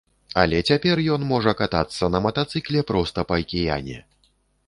[0.43, 3.97] Але цяпер ён можа катацца на матацыкле проста па акіяне.